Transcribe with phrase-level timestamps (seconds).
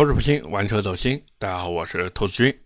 [0.00, 1.22] 口齿不清，玩车走心。
[1.38, 2.58] 大家好，我是兔子君。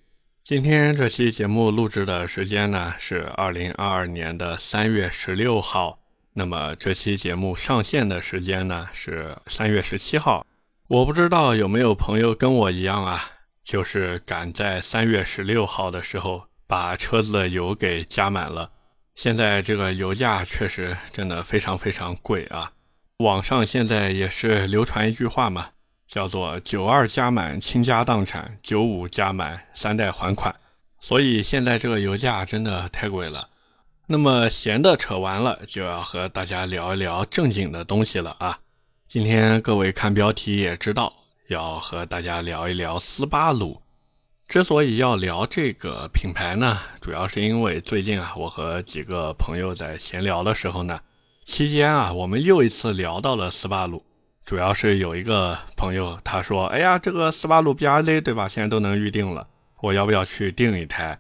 [0.45, 5.99] 今天这期节目录制的时间呢是二零二二年的三月十六号，
[6.35, 10.47] 那么这期节目上线的时间呢是三月十七号。
[10.87, 13.25] 我不知道有没有朋友跟我一样啊，
[13.65, 18.71] 就是赶在三月十六号的时候把车子的油给加满了。
[19.17, 22.71] 现在这个油价确实真的非常非常贵啊！
[23.17, 25.71] 网上现在也是流传一句话嘛，
[26.07, 30.55] 叫做“九二加满倾家荡产，九五加满三代还款”。
[31.01, 33.49] 所以现在这个油价真的太贵了。
[34.07, 38.59] 那么闲的扯完了，就要和大家聊一聊正经的东西了啊！
[39.09, 41.13] 今天各位看标题也知道，
[41.49, 43.81] 要和大家聊一聊斯巴鲁。
[44.47, 51.01] 之所以要聊这个品牌呢，主要是因为最近啊，我和几个朋友在闲聊的时候呢，
[51.45, 54.05] 期间啊，我们又一次聊到了斯巴鲁。
[54.45, 58.47] 主要是有一个朋友他说：“哎呀，这个斯巴鲁 BRZ 对吧？
[58.47, 59.49] 现在都能预定了，
[59.81, 61.19] 我要不要去订一台？”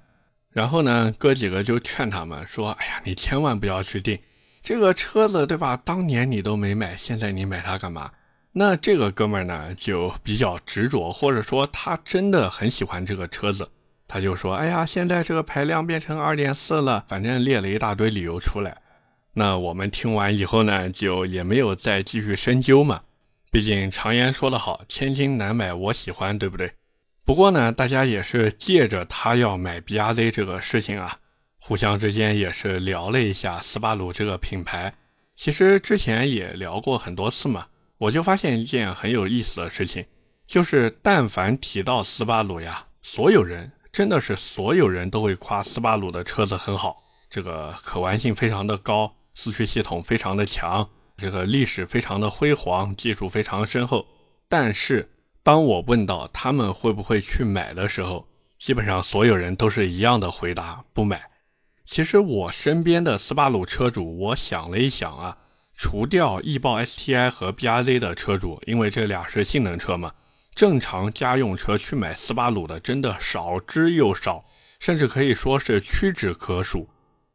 [0.53, 4.19] 然后呢，哥几个就劝他们说：“哎呀，你千万不要去订
[4.63, 5.75] 这个车子，对吧？
[5.75, 8.11] 当年你都没买，现在你买它干嘛？”
[8.53, 13.67] 那这个哥们儿呢，就比较执着，或者说他真的很喜欢这个车子，
[14.07, 18.77] 他就说：“哎呀，现在这个排量变成二点四了，反正列了一大堆理由出来。”
[19.33, 23.01] 那我们听完以后呢，就也没有再继续深究嘛。
[23.55, 26.73] 毕竟常言说得好，“千金难买我喜欢”，对不对？
[27.25, 31.17] 不过呢，大家也是借着他要买 BRZ 这个事情啊，
[31.61, 34.93] 互相之间也是聊了一下斯巴鲁这个品牌。
[35.37, 37.65] 其实之前也聊过很多次嘛。
[37.99, 40.05] 我就发现一件很有意思的事情，
[40.49, 54.07] 就是但凡提到斯巴鲁呀，所有人真的是所有人都会夸斯巴鲁的车子很好，这个可玩性非常的高，四驱系统非常的强，这个历史非常的辉煌，技术非常深厚。
[54.49, 55.09] 但是
[55.43, 58.27] 当我问到他们会不会去买的时候，
[58.59, 61.23] 基本上所有人都是一样的回答：不买。
[61.85, 65.37] 其实我身边的斯巴鲁车主，我想了一想啊。
[65.77, 70.13] 除掉易豹 STI 和 BRZ 的车主，因为这俩是性能车嘛，
[70.55, 74.45] 正常家用车去买斯巴鲁的真的少之又少，
[74.79, 76.89] 甚至可以说是屈指可数。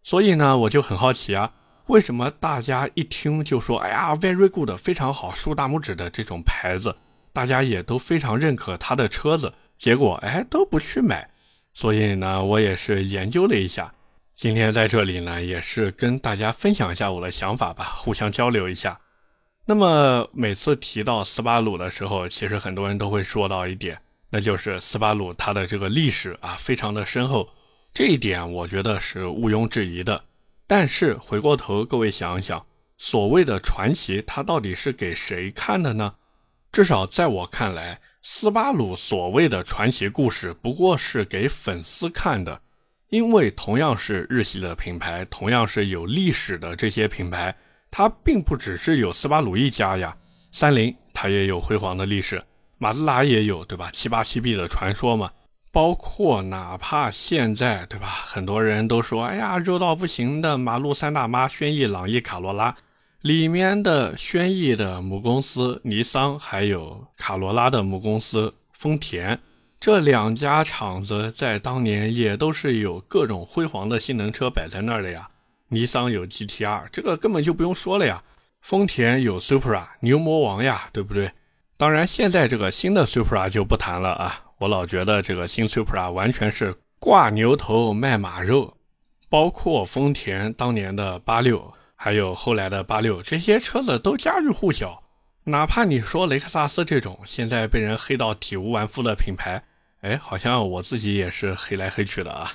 [0.04, 1.52] 所以呢，我就很好奇啊，
[1.90, 6.96] 为什么大家一听就说“哎呀，very good，非常好，竖大拇指”的这种牌子，
[7.34, 11.28] 大家也都非常认可他的车子，结果哎都不去买。
[11.74, 13.92] 所以呢，我也是研究了一下。
[14.36, 19.00] 今天在这里呢，也是跟大家分享一下我的想法吧，互相交流一下。
[19.66, 24.00] 那么每次提到斯巴鲁的时候，其实很多人都会说到一点，
[24.30, 27.50] 那就是斯巴鲁它的这个历史啊，非常的深厚，
[27.92, 30.24] 这一点我觉得是毋庸置疑的。
[30.70, 32.64] 但是回过头，各位想想，
[32.96, 36.14] 所谓的传奇，它到底是给谁看的呢？
[36.72, 42.62] 至少在我看来，斯巴鲁所谓的传奇故事，不过是给粉丝看的。
[43.10, 47.58] 因为同样是日系的品牌，同样是有历史的这些品牌，
[47.90, 50.16] 它并不只是有斯巴鲁一家呀。
[50.52, 52.44] 三菱它也有辉煌的历史，
[52.78, 53.90] 马自达也有，对吧？
[53.92, 55.32] 七八七 B 的传说嘛。
[55.72, 58.08] 包括哪怕现在，对吧？
[58.08, 62.76] 很多人都说，哎呀，肉到不行的马路三大妈轩逸、朗逸、卡罗拉，
[63.22, 69.40] 里面的轩逸的母公司尼桑，还有卡罗拉的母公司丰田。
[69.80, 75.30] 这两家厂子在当年也都是有各种辉煌的性能车摆在那儿的呀。
[75.70, 78.24] 尼桑有 GT-R，这个根本就不用说了呀。
[78.62, 81.32] 丰田有 Supra，牛魔王呀，对不对？
[81.78, 84.42] 当然，现在这个新的 Supra 就不谈了啊。
[84.60, 88.76] 我老觉得这个新 Supra 完全是挂牛头卖马肉。
[89.30, 95.04] 包括丰田当年的八六，还有后来的八六，这些车子都家喻户晓。
[95.44, 99.64] 哪怕你说雷克萨斯这种现在被人黑到体无完肤的品牌。
[100.02, 102.52] 哎，好像我自己也是黑来黑去的啊。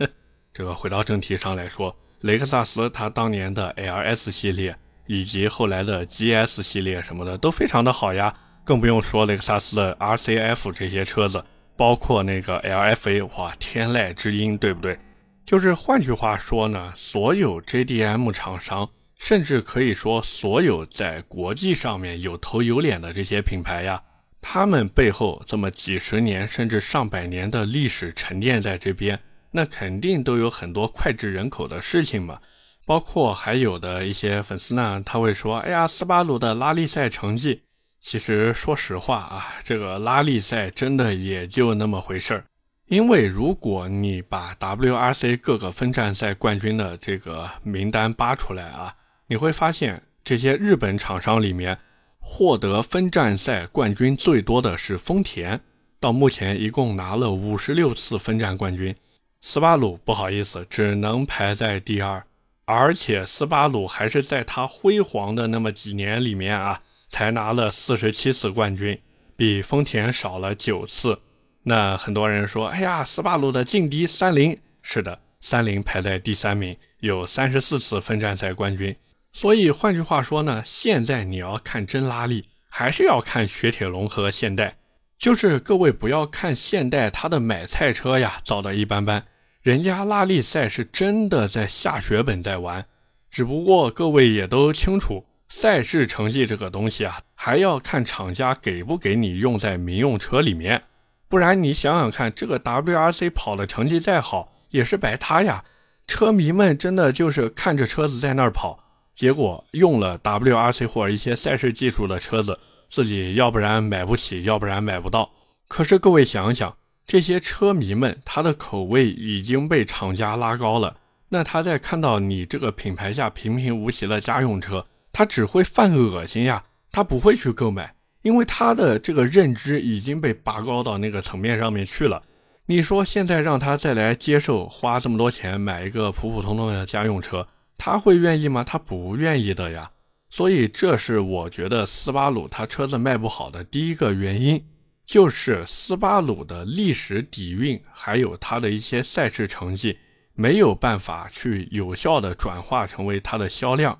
[0.52, 4.74] 这个回到正题上来说，雷克萨斯它当年的 LS 系列
[5.06, 11.44] 以及后来的 GS 系列什么的都非常的好呀，更不用说雷克萨斯的 RCF 这些车子，
[11.76, 14.98] 包括那个 LFA，哇，天籁之音，对不对？
[15.44, 18.88] 就是换句话说呢，所有 JDM 厂商，
[19.18, 24.02] 甚至可以说所有在国际上面有头有脸的这些品牌呀。
[24.40, 32.38] 他们背后这么几十年甚至上百年的历史沉淀在这边，那肯定都有很多脍炙人口的事情嘛。
[32.86, 37.62] 包括还有的一些粉丝呢，他会说：“哎呀，斯巴鲁的拉力赛成绩，
[38.04, 42.44] 其实说实话啊，这个拉力赛真的也就那么回事儿。
[42.88, 48.94] 因为如果你把 WRC 各个分站赛冠军的这个名单扒出来啊，
[49.28, 51.78] 你会发现这些日本厂商里面。”
[52.26, 55.60] 获得分站赛冠军最多的是丰田，
[56.00, 58.96] 到目前一共拿了五十六次分站冠军。
[59.42, 62.24] 斯巴鲁不好意思，只能排在第二。
[62.66, 68.98] 而且斯巴鲁还是在他辉煌的那么几年里面啊，才拿了四十七次冠军，
[69.36, 71.20] 比丰田少了九次。
[71.64, 78.94] 那很多人说，哎呀，斯巴鲁的劲敌三菱，是的，三菱排在第三名，有三十四次分站赛冠军。
[79.32, 84.76] 所以换句话说呢，现在你要看真拉力，还是要看雪铁龙和现代。
[85.18, 89.24] 就是各位不要看现代它的买菜车呀，造的一般般，
[89.64, 92.84] 人家拉力赛是真的在下血本在玩。
[93.30, 100.82] 只不过各位也都清楚，赛事成绩这个东西啊，还要看厂家给不给你用在民用车里面。
[101.30, 105.64] 不然你想想看，这个 WRC 跑的成绩再好，也是白搭呀。
[106.06, 108.78] 车迷们真的就是看着车子在那儿跑。
[109.14, 115.30] 结果用了 WRC 或者一些赛事技术的车子，自己要不然买不起，要不然买不到。
[115.68, 116.76] 可是各位想想，
[117.06, 120.96] 这些车迷们他的口味已经被厂家拉高了，
[121.28, 132.22] 那他在看到你这个品牌下平平无奇的家用车，他只会犯恶心呀，他不会去购买，因为他的这个认知已经被拔高到那个层面上面去了。
[132.66, 137.46] 你说现在让他再来接受花这么多钱买一个普普通通的家用车？
[137.76, 138.64] 他会愿意吗？
[138.64, 139.90] 他不愿意的呀。
[140.30, 144.64] 所以这是我觉得斯巴鲁它车子卖不好的第一个原因，
[145.04, 149.98] 就是斯巴鲁的历史底蕴，还有它的一些赛事成绩
[150.34, 153.98] 没有办法去有效的转化成为它的销量。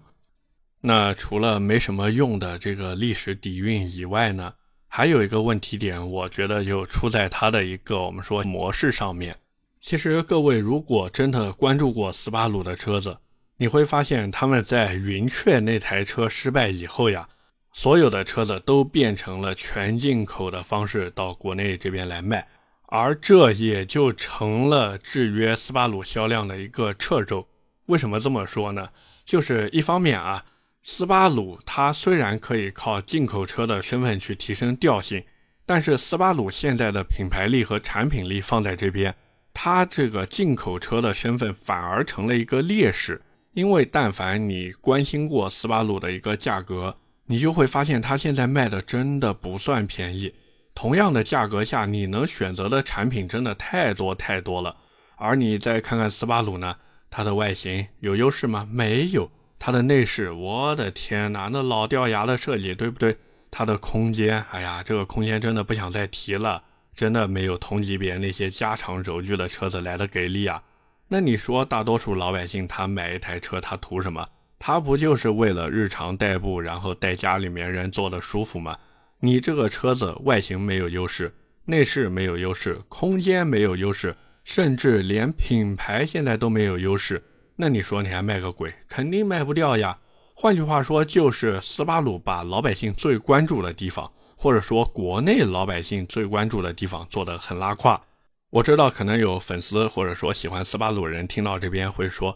[0.80, 4.52] 那除了没什么用的这个历史底蕴以外呢，
[4.86, 9.36] 还有一个问题点，我觉得就出在它的一个我们说模式上面。
[9.80, 13.16] 其实各位如果真的关注过斯巴鲁的车子，
[13.56, 17.28] 你会发现，他们在云雀那台车失败以后呀，
[17.76, 22.46] 所有的车子都变成了全进口的方式到国内这边来卖，
[22.86, 27.48] 而这也就成了制约斯巴鲁销量的一个掣肘。
[27.86, 28.90] 为什么这么说呢？
[29.24, 30.44] 就是一方面啊，
[30.84, 35.24] 斯巴鲁它虽然可以靠进口车的身份去提升调性，
[35.66, 39.12] 但是斯巴鲁现在的品牌力和产品力放在这边，
[39.52, 43.20] 它这个进口车的身份反而成了一个劣势。
[43.52, 50.34] 因为但凡你关心过斯巴鲁的一个价格，你就会发现它现在卖的真的不算便宜。
[50.74, 54.76] 同样的价格下，你能选择的产品真的太多太多了。
[55.16, 56.76] 而你再看看斯巴鲁呢，
[57.08, 58.68] 它的外形有优势吗？
[58.70, 59.30] 没有。
[59.58, 63.16] 它的内饰，我的天哪，那老掉牙的设计，对不对？
[63.50, 66.62] 它的空间，哎呀，这个空间真的不想再提了，
[66.94, 70.60] 真的没有同级别那些加长轴距的车子来的给力啊。
[71.08, 74.28] 那你说，大多数老百姓他买一台车，他图什么？
[74.66, 78.74] 他不就是为了日常代步，然后带家里面人坐的舒服吗？
[79.20, 81.30] 你这个车子外形没有优势，
[81.66, 87.22] 内饰没有优势，空间没有优势，甚至连品牌现在都没有优势，
[87.56, 88.72] 那你说你还卖个鬼？
[88.88, 89.98] 肯定卖不掉呀。
[90.34, 98.00] 换句话说，就是斯巴鲁把老百姓最关注的地方，或者说国内老百姓最关注的地方做得很拉胯。
[98.48, 102.34] 我知道可能有粉丝或者说喜欢斯巴鲁人听到这边会说：“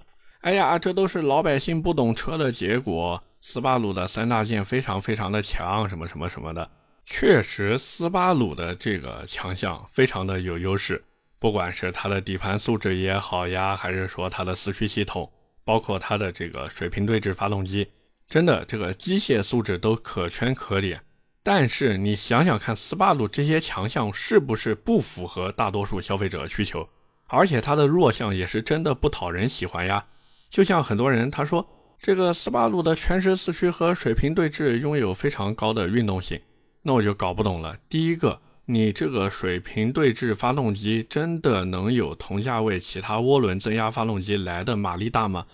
[0.49, 3.23] 哎呀，这都是老百姓不懂车的结果。
[3.39, 6.71] 斯巴鲁的三大件非常非常的强，什么什么什么的。
[7.05, 11.05] 确实，斯巴鲁的这个强项非常的有优势，
[11.39, 15.31] 不管是它的底盘素质也好呀，还是说它的四驱系统，
[15.67, 17.87] 包括它的这个水平对置发动机，
[18.27, 21.03] 真的这个机械素质都可圈可点。”
[21.45, 26.89] 但是你想想看，斯巴鲁这些强项是不是不符合大多数消费者需求？
[27.27, 30.07] 而且它的弱项也是真的不讨人喜欢呀。
[30.49, 31.67] 就像很多人他说，
[32.01, 36.41] 这个斯巴鲁的全时四驱和水平对置拥有非常高的运动性，
[36.83, 37.77] 那我就搞不懂了。
[37.89, 45.47] 第一个，你这个水平对置发动机真的能有同价位其他涡轮增压发动机来的马力大吗？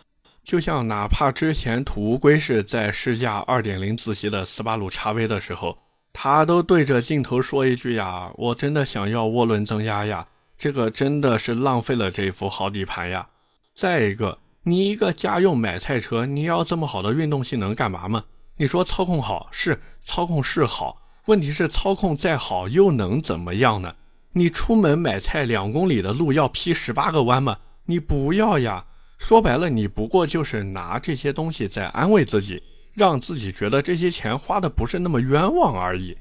[0.45, 5.79] 就像哪怕之前土乌龟是在试驾2.0自吸的斯巴鲁叉 V 的时候。
[6.17, 13.27] 他都对着镜头说一句呀，我真的想要涡轮增压呀，这个真的是浪费了这副好底盘呀。
[13.75, 18.25] 再一个，你一个家用买菜车，你要这么好的运动性能干嘛嘛？
[18.57, 23.95] 你说操控好是操控是好，问题是操控再好又能怎么样呢？
[24.33, 27.59] 你出门买菜两公里的路要劈十八个弯吗？
[27.85, 28.85] 你不要呀。
[29.19, 32.63] 说白了，你不过就是拿这些东西在安慰自己。
[32.95, 36.17] 让自己觉得这些钱花的不是那么冤枉而已，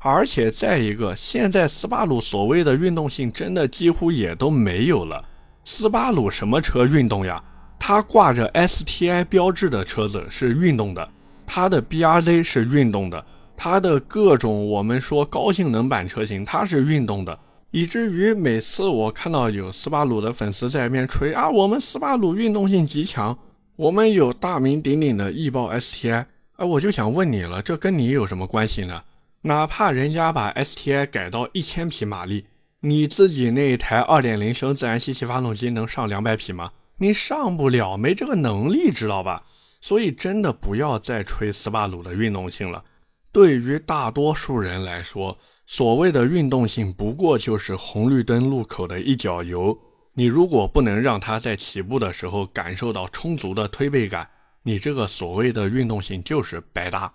[0.00, 5.26] 而且再一个，现在斯巴鲁所谓的运动性真的几乎也都没有了。
[5.64, 7.42] 斯巴鲁什么车运动呀？
[7.78, 11.08] 它挂着 STI 标志的车子是运动的，
[11.46, 13.24] 它的 BRZ 是运动的，
[13.56, 17.38] 它的各种我们说高性能版车型，它是运动的，
[17.70, 23.36] 以至于每次我看到有斯巴鲁的粉丝在那边吹啊，我们斯巴鲁运动性极强，
[23.76, 26.24] 我们有大名鼎鼎的翼豹 STI，
[26.56, 29.00] 哎，我就想问你了，这跟你有什么关系呢？
[29.42, 32.44] 哪怕人家把 STI 改到一千匹马力，
[32.80, 36.70] 你自己那一台二点零升自然吸气发动机能上两百匹吗？
[36.98, 39.44] 你上不了，没这个能力，知道吧？
[39.80, 42.84] 所以真的不要再吹斯巴鲁的运动性了。
[43.30, 49.78] 对于大多数人来说，所谓的运动性不过就是红绿灯路口的一脚油。
[50.14, 54.28] 你如果不能让它在起步的时候感受到充足的推背感，
[54.64, 57.12] 你这个所谓的运动性就是白搭。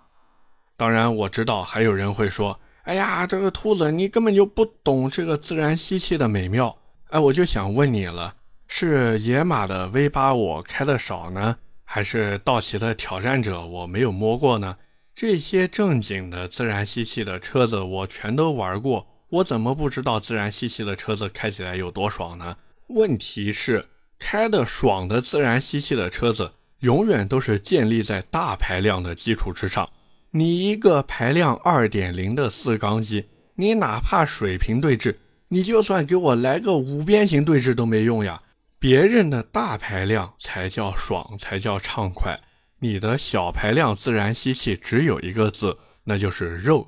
[0.76, 6.78] 当然，我知道还有人会说：“哎呀，这个兔子你根本就不懂这个自然吸气的美妙。”
[7.10, 8.34] 哎，我就想问你了，
[8.66, 14.76] 是野马的 V 八我开的少呢，还是道奇的挑战者我没有摸过呢？
[15.14, 22.56] 这些正经的自然吸气的车子我全都玩过，我怎么不知道自然吸气的车子开起来有多爽呢？
[22.88, 23.86] 问题是，
[24.18, 29.88] 开的爽的自然吸气的车子永远都是建立在大排量的基础之上。
[30.32, 38.42] 你一个排量二点零的四缸机，你哪怕水平对置，你就算给我来个五边形对置都没用呀。
[38.84, 42.38] 别人的大排量才叫爽，才叫畅快。
[42.80, 46.86] 你的小排量自然吸气只有一个字，那就是肉。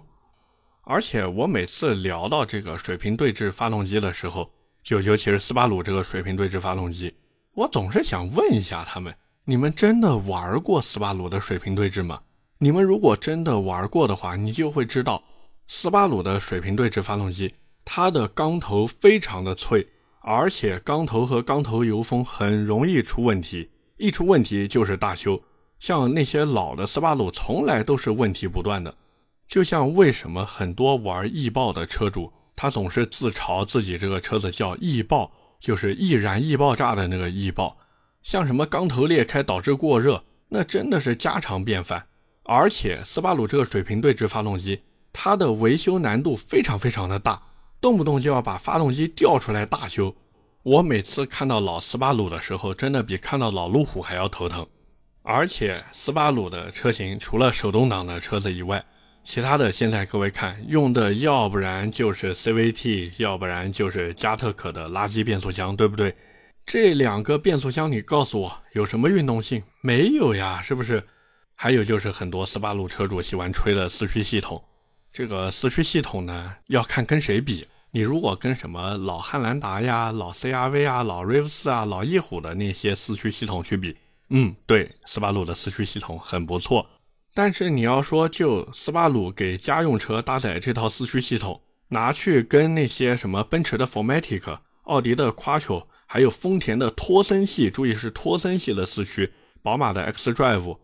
[0.83, 4.51] 而且我每次聊到这个水平对置发动机的时候，
[4.83, 7.17] 就尤其是斯巴鲁这个水平对置发动机，
[7.55, 12.21] 我总是想问一下他们：你们真的玩过斯巴鲁的水平对置吗？
[12.59, 15.25] 你们如果真的玩过的话，你就会知道，
[15.67, 17.55] 斯巴鲁的水平对置发动机，
[17.87, 19.89] 它的缸头非常的脆，
[20.29, 25.41] 而且缸头和缸头油封很容易出问题，一出问题就是大修。
[25.79, 28.93] 像那些老的斯巴鲁，从来都是问题不断的。
[29.47, 35.31] 就像为什么很多玩易爆的车主，他总是自嘲自己这个车子叫易爆，
[35.61, 37.77] 就是易燃易爆炸的那个易爆。
[38.25, 42.05] 像什么缸头裂开导致过热，那真的是家常便饭。
[42.43, 44.81] 而且斯巴鲁这个水平对置发动机，
[45.13, 47.41] 它的维修难度非常非常的大，
[47.81, 50.15] 动不动就要把发动机调出来大修。
[50.63, 54.67] 我每次看到老斯巴鲁的时候，真的比看到老路虎还要头疼。
[55.23, 58.85] 而且斯巴鲁的车型除了手动挡的车子以外，
[59.25, 66.15] 其他的现在各位看用的，要不然就是 CVT，要不然就是加特可的垃圾变速箱，对不对？
[66.65, 69.63] 这两个变速箱，你告诉我有什么运动性？
[69.81, 71.03] 没有呀，是不是？
[71.55, 74.63] 还有就是很多斯巴鲁车主喜欢吹的四驱系统，
[75.17, 77.67] 这个四驱系统呢，要看跟谁比。
[77.91, 83.97] 你如果跟什么老汉兰达呀、老 CRV 啊、老瑞斯啊、老翼虎的那些四驱系统去比。
[84.29, 86.87] 嗯，对，斯巴鲁的四驱系统很不错，
[87.33, 91.59] 但是你要说就斯巴鲁给家用车搭载这套四驱系统，
[91.89, 99.33] 拿去跟那些什么奔驰的 Fomatic、奥迪的 Quattro，还有丰田的托森系，注意是托森系的四驱，
[99.63, 100.77] 宝马的 xDrive，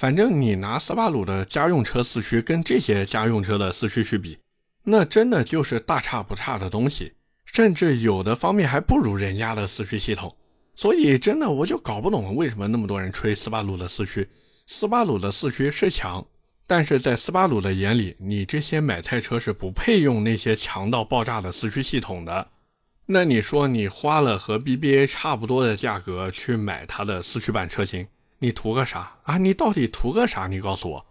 [0.00, 4.38] 反正你拿斯巴鲁的家用车四驱跟这些家用车的四驱去比，
[4.82, 7.12] 那真的就是大差不差的东西，
[7.44, 10.34] 甚至有的方面还不如人家的四驱系统。
[10.74, 14.26] 所以真的我就搞不懂为什么那么多人吹斯巴鲁的四驱。
[14.66, 16.26] 斯巴鲁的四驱是强，
[16.66, 22.48] 但是在斯巴鲁的眼里，你这些买菜车是不配用那些强到爆炸的四驱系统的。
[23.04, 28.06] 那你说你花了和 BBA 差不多的价格去买它的四驱版车型，
[28.42, 29.36] 你图个啥啊？
[29.36, 30.46] 你到底图个啥？
[30.46, 31.06] 你告诉我。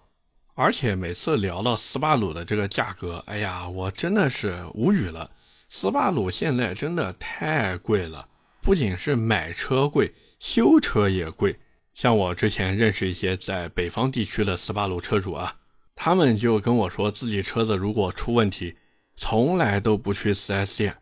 [0.56, 5.30] 而且每次聊到斯巴鲁的这个价格，哎呀，我真的是无语了。
[5.70, 8.28] 斯巴鲁现在真的太贵了。
[8.62, 11.58] 不仅是买车贵，修车也贵。
[11.94, 15.56] 像我之前认识一些在北方地区的斯巴鲁车主啊，
[15.96, 18.76] 他们就跟我说，自己车子如果出问题，
[19.16, 20.98] 从来都不去 4S 店，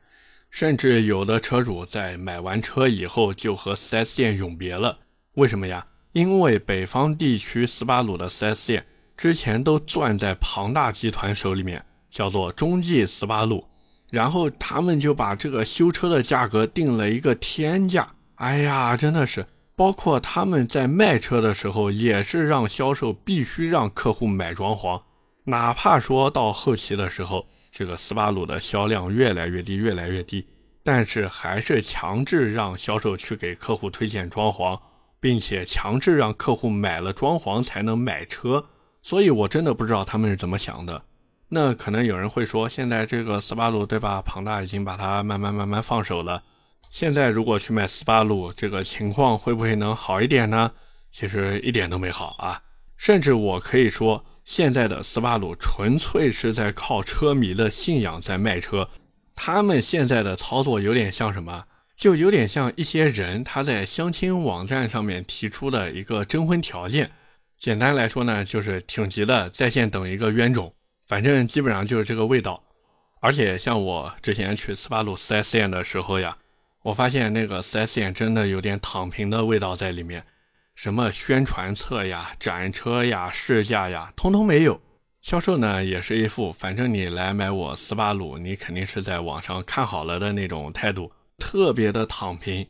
[0.52, 5.00] 甚至有的车主在买完车以后就和 4S 店永别了。
[5.34, 5.88] 为什么呀？
[6.18, 8.84] 因为北方地区斯巴鲁的 4S 店
[9.16, 13.64] 之前都攥在庞大集团手里面，叫做中继斯巴鲁。
[14.10, 19.46] 然后他们就把这个修车的价格定了一个天价，哎呀，真的是，
[19.76, 25.00] 包括他们在卖车的时候，也是让销售必须让客户买装潢，
[25.44, 30.48] 哪怕说到后期的时候，这个斯巴鲁的销量越来越低，越来越低，
[30.84, 34.80] 但是还是强制让销售去给客户推荐装潢，
[35.28, 38.64] 并且强制让客户买了装潢才能买车，
[39.02, 41.02] 所以我真的不知道他们是怎么想的。
[41.50, 44.22] 那可能有人会说，现在这个斯巴鲁对吧？
[44.22, 46.42] 庞大已经把它慢慢慢慢放手了。
[46.92, 50.72] 现在如果去买斯巴鲁，这个情况会不会能好一点呢？
[51.12, 52.62] 其实一点都没好啊！
[52.96, 58.88] 甚至我可以说，现在的斯巴鲁纯粹是在靠车迷的信仰在卖车。
[59.36, 61.66] 他们现在的操作有点像什么？
[61.98, 67.10] 就有点像一些人他在相亲网站上面提出的一个征婚条件。
[67.58, 70.72] 简单来说呢，就是挺急的，在线等一个冤种。
[71.08, 72.64] 反正基本上就是这个味道。
[73.20, 76.38] 而且像我之前去斯巴鲁 4S 店的时候呀，
[76.84, 80.24] 我发现那个 4S 店真的有点躺平的味道在里面。
[80.76, 84.80] 什么宣传册呀、展车呀、试驾呀，通通没有。
[85.24, 92.68] 销售呢也是一副反正你来买我斯巴鲁，你肯定是在网上看好了的那种态度，特别的躺平。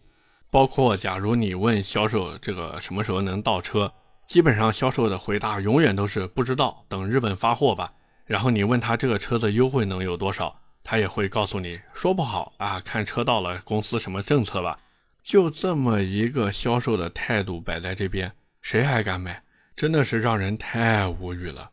[0.49, 3.91] 包括假如你问销售这个什么时候能到车，
[4.25, 7.91] 基本上销售的回答永远都是不知道，等日本发货吧。
[8.25, 14.79] 然后你问他这个车的优惠能有多少，他也会告诉你说不好啊，看车到了公司什么政策吧。
[15.21, 18.31] 就这么一个销售的态度摆在这边，
[18.61, 19.43] 谁还敢买？
[19.75, 21.69] 真的是让人太无语了。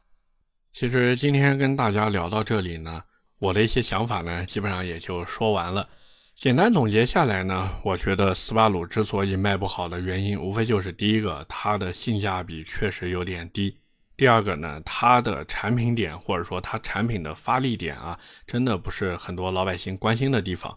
[0.73, 3.03] 其实今天跟大家聊到这里呢，
[3.39, 5.89] 我的一些想法呢，基本上也就说完了。
[6.37, 13.71] 简单总结下来呢，我觉得斯巴鲁之所以卖不好的原因，无非就是第一个，它的性价比确实有点低；
[14.17, 20.77] 第二个呢，它的产品点或者说它产品的发力点啊，真的不是很多老百姓关心的地方。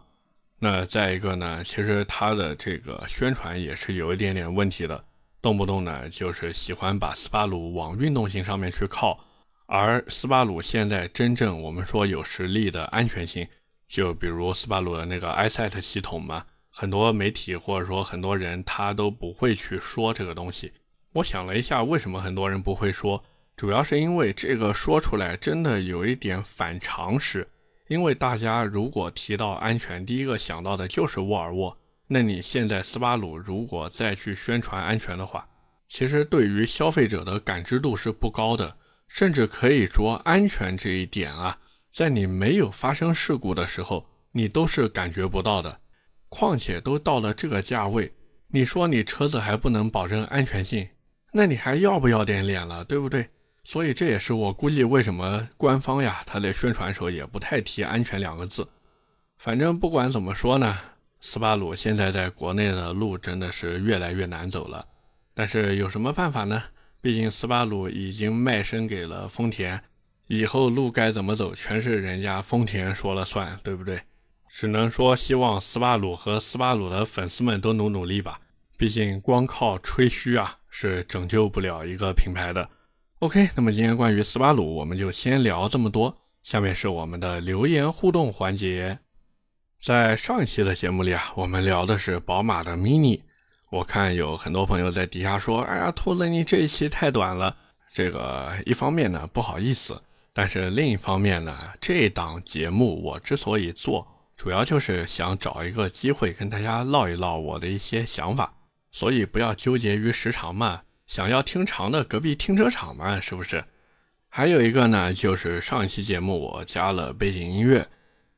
[0.59, 5.03] 那再一个呢，其实它的这个宣传也是有一点点问题的，
[5.41, 9.19] 动不动呢就是喜欢把斯巴鲁往运动性上面去靠，
[9.65, 13.45] 而斯巴鲁现在真正我们说有实力的安全性，
[13.87, 20.73] 就比如斯巴鲁的那个 iSet 系统嘛，很多媒体或者说很多人他都不会去说这个东西。
[21.13, 23.23] 我想了一下，为什么很多人不会说，
[23.55, 27.47] 主要是因为这个说出来真的有一点反常识。
[27.87, 31.77] 因为大家如果提到安全，第一个想到的就是沃尔沃。
[32.07, 35.47] 那你现在斯巴鲁如果再去宣传安全的话，
[35.87, 38.75] 其实对于消费者的感知度是不高的，
[39.07, 41.57] 甚至可以说安全这一点啊，
[41.97, 45.79] 在你没有发生事故的时候，你都是感觉不到的。
[46.29, 48.13] 况且都到了这个价位，
[48.49, 50.87] 你说你车子还不能保证安全性，
[51.31, 53.27] 那你还要不要点脸了，对不对？
[53.63, 58.67] 所以这也是我估计为什么官方呀，他在宣传时候也不太提安全两个字。
[59.39, 60.77] 反正不管怎么说呢，
[61.19, 64.85] 斯巴鲁现在在国内的路真的是越来越难走了。
[65.33, 66.61] 但是有什么办法呢？
[67.01, 69.81] 毕竟斯巴鲁已经卖身给了丰田，
[70.27, 74.01] 以后路该怎么走，全是人家丰田说了算，对不对？
[74.49, 78.39] 只能说希望斯巴鲁和斯巴鲁的粉丝们都努努力吧。
[78.77, 82.69] 毕竟光靠吹嘘啊，是拯救不了一个品牌的。
[83.19, 86.15] OK，那么今天关于斯巴鲁，我们就先聊这么多。
[86.43, 88.99] 下面是我们的留言互动环节。
[89.81, 93.21] 在上一期的节目里啊，我们聊的是宝马的 Mini。
[93.69, 97.55] 我看有很多朋友在底下说：“哎呀，兔子你这一期太短了。”
[97.93, 99.99] 这个一方面呢不好意思，
[100.37, 108.53] 但是另一方面呢，这档节目我之所以做，主要就是想找一个机会跟大家唠一唠我的一些想法，
[108.91, 110.83] 所以不要纠结于时长嘛。
[111.07, 113.65] 想要听长的，隔壁停车场嘛，是不是？
[114.29, 117.87] 还有一个呢，就是上一期节目我加了背景音乐，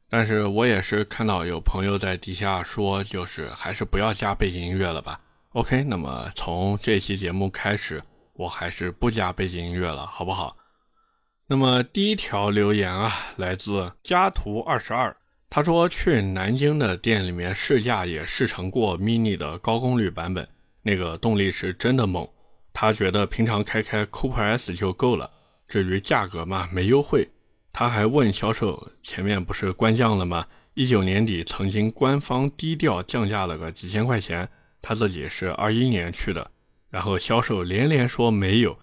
[0.10, 5.20] 但是我也是看到有朋友在底下说，就是还是不要加背景音乐了吧。
[5.50, 8.02] OK，那么从这期节目开始，
[8.36, 10.56] 我还是不加背景音乐了，好不好？
[11.52, 15.18] 那么第一条留言啊，来自家图二十二，
[15.50, 20.48] 他说去南京的店里面试驾也试乘过 Mini 的高功率版本，
[20.84, 22.24] 那个动力是真的猛。
[22.72, 25.28] 他觉得平常开开 Cooper S 就够了，
[25.68, 27.28] 至于价格嘛，没优惠。
[27.74, 30.46] 他还问销售：“前面不是官降了吗？
[30.76, 34.48] 一九年底曾经官方低调降价了个几千块钱，
[34.84, 36.52] 他自己是二一年去的。”
[36.92, 38.78] 然后销售连连说没有。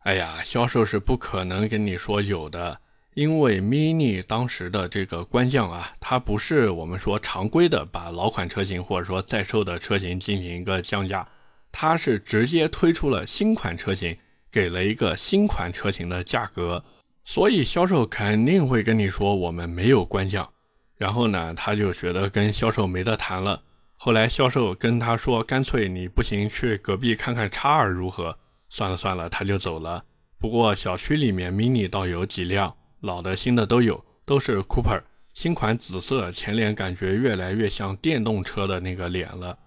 [0.00, 2.80] 哎呀，销售是不可能跟你说有的，
[3.12, 11.28] 因为 Mini 当时的这个官降啊，它不是我们说常规的把老款车型或者说在售的车型进行一个降价。
[11.70, 14.16] 它是直接推出了新款车型，
[14.50, 16.82] 给了一个新款车型的价格，
[17.22, 20.48] 所以销售肯定会跟你说我们没有官降。
[20.96, 23.62] 然后呢，他就觉得跟销售没得谈了。
[23.96, 28.38] 后来销售跟他说，干脆你不行去隔壁看看叉二如何？
[28.70, 30.02] 算了算了，他就走了。
[30.38, 35.02] 不过小区里面 mini 倒有几辆，老的新的都有，都是 Cooper
[35.34, 39.58] 新款紫色前脸，感觉越来越像电动车的那个脸了。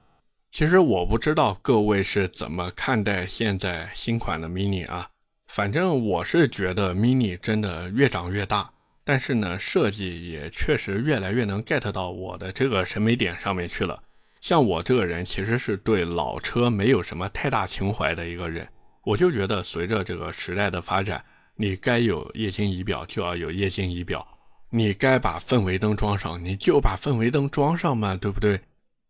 [0.49, 5.09] 其实我不知道各位是怎么看待现在新款的 Mini 啊，
[5.47, 8.71] 反正我是觉得 Mini 真的越长越大，
[9.03, 14.01] 但是呢，设计也确实越来越能 get 到我的这个审美点上面去了。
[14.41, 18.67] 像我这个人其实是对老车没有什么太大情怀的一个人，
[19.03, 21.23] 我就觉得随着这个时代的发展，
[21.55, 24.25] 你该有液晶仪表就要有液晶仪表，
[24.69, 28.59] 你该把氛围灯装上你就把氛围灯装上嘛，对不对？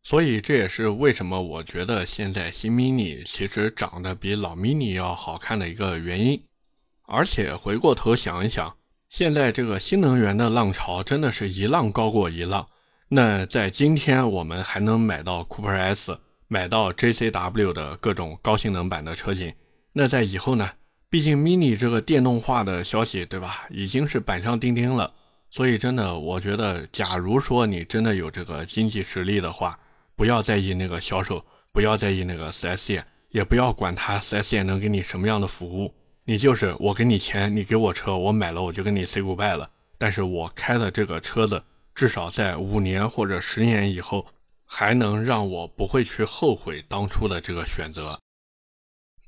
[0.02, 6.44] 所以这也是为什么我觉得现在新 mini 其实长得比老 mini 要好看的一个原因。
[7.06, 8.76] 而且回过头想一想，
[9.10, 12.68] 现在这个新能源的浪潮真的是一浪高过一浪。
[13.08, 19.54] 那在今天我们还能买到 Cooper S，买到 JCW 的各种高性能版的车型。
[19.94, 20.70] 那在以后呢？
[21.10, 23.68] 毕竟 mini 这个电动化的消息，对吧？
[23.70, 25.14] 已经是板上钉钉了。
[25.52, 29.80] 所以真的，我觉得，假如说你真的有这个经济实力的话，
[30.16, 35.94] 不要在意那个销售，不要在意那个 4S 店，也不要管他 4S 店能给你什么样的服务。
[36.26, 39.70] 你就是我给你钱，你给我车，我买了我就跟你 say goodbye 了。
[40.00, 41.62] 但是我开的这个车子，
[41.94, 44.26] 至少在五年或者十年以后，
[44.66, 48.20] 还能让我不会去后悔当初的这个选择。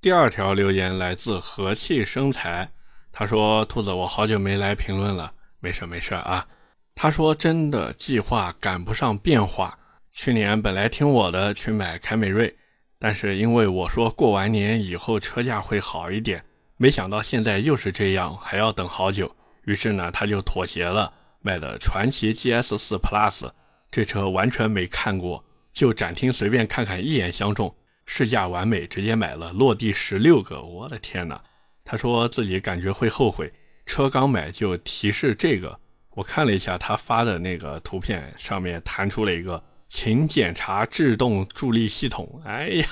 [0.06, 2.70] 第二条留言来自和气生财，
[3.12, 6.46] 他说：“兔子，我好久没来评论了，没事没事啊。”
[6.94, 9.76] 他说：“真的计划赶不上变化。”
[10.14, 12.56] 去年本来听我的去买凯美瑞，
[13.00, 16.46] 但是因为我说过完年以后车价会好一点，
[16.78, 19.36] 没想到现在又是这样，还要等好久。
[19.64, 23.50] 于是呢，他就妥协了，买的传祺 GS 四 Plus。
[23.90, 30.62] 这车完全没看过，就展厅随便看看，一眼相中，试驾完美，直接买了，落地十六个。
[30.62, 31.42] 我的天哪！
[31.84, 33.52] 他说自己感觉会后悔，
[33.86, 35.80] 车刚买就提示这个。
[36.12, 39.62] 我看了一下他发的那个图片，上面弹出了一个。
[39.88, 42.42] 请检查制动助力系统。
[42.44, 42.88] 哎呀，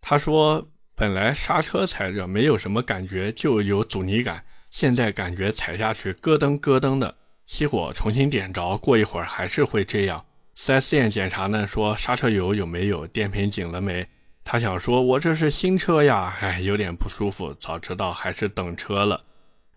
[0.00, 7.14] 他说本来刹车踩着没有什么感觉，就有阻尼感，现在感觉踩下去咯噔咯噔的。
[7.46, 10.24] 熄火重新点着，过一会儿还是会这样。
[10.56, 14.06] 4S 店检查呢，说刹车油有没有，电瓶紧了没？
[14.44, 17.54] 他想说，我这是新车呀，哎，有点不舒服。
[17.54, 19.22] 早知道还是等车了。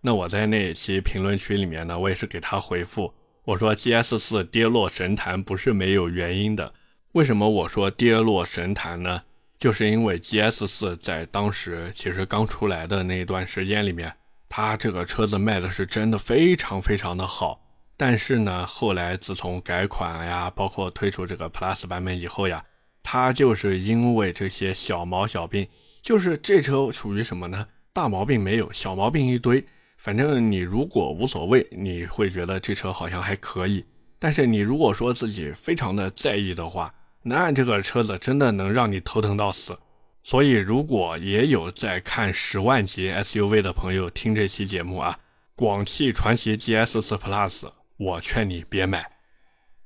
[0.01, 3.13] 那我在那一期评论区里面呢，我也是给他回复。
[3.45, 6.73] 我说 GS 四跌落神坛不是没有原因的。
[7.11, 9.21] 为什么我说跌落神坛呢？
[9.59, 14.13] 就是因为 GS 四在当时其实刚出来的那一段时间里面，
[14.49, 17.61] 它这个车子卖的是真的非常非常的好。
[17.95, 22.63] 但是呢，后来自从改款呀，包括推出这个 Plus 版本以后呀，
[23.03, 25.67] 它就是因为这些小毛小病，
[26.01, 27.67] 就是这车属于什么呢？
[27.91, 29.63] 大毛病没有，小毛病一堆。
[29.97, 33.85] 反正你如果无所谓，你会觉得这车好像还可以。
[34.19, 39.77] 但是你如果说自己非常的在意的话，那这个车子真的能让你头疼到死。
[40.23, 45.19] 所以如果也有在看十万级 SUV 的朋友听这期节目啊，
[45.55, 49.12] 广汽传祺 GS 四 Plus，我劝你别买。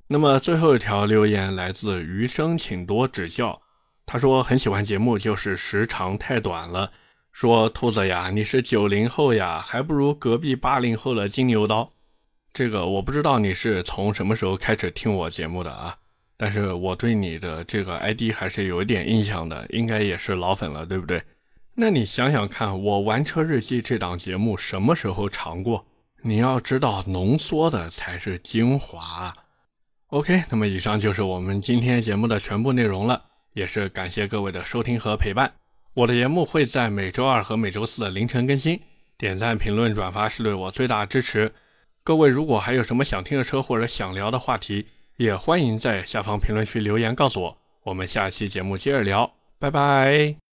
[0.10, 3.62] 那么最后一条留言来自余生，请多指教。
[4.06, 6.91] 他说很喜欢节目，就是时长太短了。
[7.34, 11.91] 说兔子呀，你是九零后呀，还不如隔壁八零后的金牛刀。
[12.54, 15.98] 这个我不知道你是从什么时候开始听我节目的啊，
[16.38, 21.22] 但是我对你的这个 ID 还是有一点印象的，应该也是老粉了，对不对？
[21.76, 25.86] 那你想想看，我玩车日记这档节目什么时候长过？
[26.24, 29.36] 你要知道，浓缩的才是精华。
[30.10, 33.22] OK，那么以上就是我们今天节目的全部内容了，
[33.54, 35.52] 也是感谢各位的收听和陪伴。
[35.93, 38.80] 我的节目会在每周二和每周四的凌晨更新，
[39.17, 41.52] 点赞、评论、转发是对我最大的支持。
[42.06, 47.58] 各位如果还有什么想听的车或者想聊的话题，也欢迎在下方评论区留言告诉我。
[47.84, 50.47] 我们下期节目接着聊，拜拜。